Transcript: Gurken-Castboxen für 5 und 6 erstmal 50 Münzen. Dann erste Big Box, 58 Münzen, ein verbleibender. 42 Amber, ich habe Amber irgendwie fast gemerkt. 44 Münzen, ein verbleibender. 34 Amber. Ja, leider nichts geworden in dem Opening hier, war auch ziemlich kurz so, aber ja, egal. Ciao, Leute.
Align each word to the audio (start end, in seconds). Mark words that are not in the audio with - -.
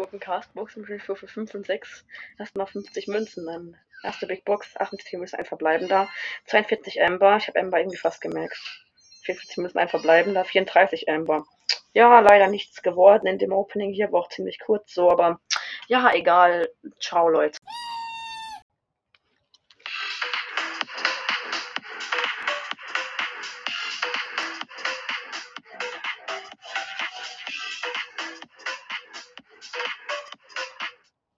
Gurken-Castboxen 0.00 0.84
für 0.84 0.98
5 0.98 1.54
und 1.54 1.66
6 1.66 2.04
erstmal 2.38 2.66
50 2.66 3.08
Münzen. 3.08 3.46
Dann 3.46 3.76
erste 4.02 4.26
Big 4.26 4.44
Box, 4.44 4.76
58 4.76 5.18
Münzen, 5.18 5.38
ein 5.38 5.44
verbleibender. 5.44 6.08
42 6.46 7.02
Amber, 7.02 7.36
ich 7.36 7.48
habe 7.48 7.60
Amber 7.60 7.78
irgendwie 7.78 7.98
fast 7.98 8.20
gemerkt. 8.20 8.58
44 9.24 9.58
Münzen, 9.58 9.78
ein 9.78 9.88
verbleibender. 9.88 10.44
34 10.44 11.08
Amber. 11.08 11.44
Ja, 11.92 12.20
leider 12.20 12.46
nichts 12.46 12.82
geworden 12.82 13.26
in 13.26 13.38
dem 13.38 13.52
Opening 13.52 13.92
hier, 13.92 14.12
war 14.12 14.20
auch 14.20 14.28
ziemlich 14.28 14.58
kurz 14.60 14.94
so, 14.94 15.10
aber 15.10 15.40
ja, 15.88 16.12
egal. 16.14 16.68
Ciao, 17.00 17.28
Leute. 17.28 17.58